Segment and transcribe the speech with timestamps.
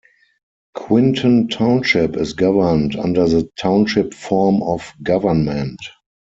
[0.73, 5.77] Quinton Township is governed under the Township form of government.